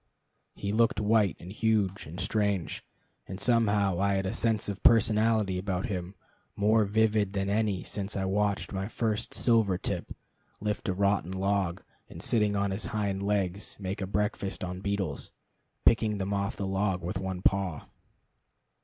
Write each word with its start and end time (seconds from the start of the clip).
He 0.55 0.71
looked 0.71 0.99
white, 0.99 1.37
and 1.39 1.51
huge, 1.53 2.07
and 2.07 2.19
strange; 2.19 2.83
and 3.27 3.39
somehow 3.39 3.99
I 3.99 4.15
had 4.15 4.25
a 4.25 4.33
sense 4.33 4.67
of 4.67 4.81
personality 4.81 5.59
about 5.59 5.85
him 5.85 6.15
more 6.55 6.85
vivid 6.85 7.33
than 7.33 7.51
any 7.51 7.83
since 7.83 8.17
I 8.17 8.25
watched 8.25 8.73
my 8.73 8.87
first 8.87 9.35
silver 9.35 9.77
tip 9.77 10.11
lift 10.59 10.89
a 10.89 10.93
rotten 10.95 11.29
log, 11.33 11.83
and, 12.09 12.19
sitting 12.19 12.55
on 12.55 12.71
his 12.71 12.85
hind 12.85 13.21
legs, 13.21 13.77
make 13.79 14.01
a 14.01 14.07
breakfast 14.07 14.63
on 14.63 14.81
beetles, 14.81 15.31
picking 15.85 16.17
them 16.17 16.33
off 16.33 16.55
the 16.55 16.65
log 16.65 17.03
with 17.03 17.19
one 17.19 17.43
paw. 17.43 17.85